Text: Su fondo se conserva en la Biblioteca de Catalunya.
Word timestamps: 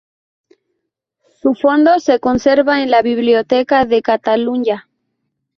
Su 1.39 1.53
fondo 1.53 1.99
se 1.99 2.19
conserva 2.19 2.81
en 2.81 2.89
la 2.89 3.03
Biblioteca 3.03 3.85
de 3.85 4.01
Catalunya. 4.01 4.89